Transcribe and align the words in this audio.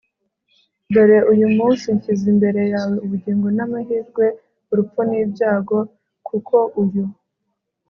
dore 0.93 1.19
uyu 1.31 1.47
munsi 1.57 1.85
nshyize 1.95 2.25
imbere 2.33 2.61
yawe 2.73 2.95
ubugingo 3.05 3.47
n'amahirwe, 3.57 4.25
urupfu 4.71 4.99
n'ibyago; 5.09 5.79
kuko 6.27 6.57
uyu 6.83 7.03